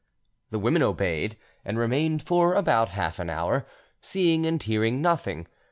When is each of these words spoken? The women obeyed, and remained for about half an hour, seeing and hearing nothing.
The 0.49 0.57
women 0.57 0.81
obeyed, 0.81 1.37
and 1.63 1.77
remained 1.77 2.23
for 2.23 2.55
about 2.55 2.89
half 2.89 3.19
an 3.19 3.29
hour, 3.29 3.67
seeing 4.01 4.47
and 4.47 4.63
hearing 4.63 4.99
nothing. 4.99 5.45